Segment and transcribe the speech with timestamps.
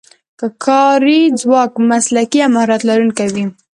[0.39, 3.45] که کاري ځواک مسلکي او مهارت لرونکی وي.